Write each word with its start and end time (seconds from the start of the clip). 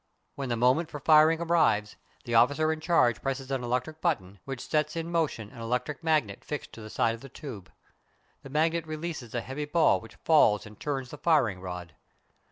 When 0.33 0.49
the 0.49 0.55
moment 0.55 0.89
for 0.89 0.99
firing 0.99 1.39
arrives, 1.39 1.95
the 2.25 2.33
officer 2.33 2.73
in 2.73 2.79
charge 2.79 3.21
presses 3.21 3.51
an 3.51 3.63
electric 3.63 4.01
button, 4.01 4.39
which 4.45 4.67
sets 4.67 4.95
in 4.95 5.11
motion 5.11 5.51
an 5.51 5.61
electric 5.61 6.03
magnet 6.03 6.43
fixed 6.43 6.73
to 6.73 6.81
the 6.81 6.89
side 6.89 7.13
of 7.13 7.21
the 7.21 7.29
tube. 7.29 7.71
The 8.41 8.49
magnet 8.49 8.87
releases 8.87 9.35
a 9.35 9.41
heavy 9.41 9.65
ball 9.65 10.01
which 10.01 10.15
falls 10.15 10.65
and 10.65 10.79
turns 10.79 11.11
the 11.11 11.19
"firing 11.19 11.59
rod." 11.61 11.93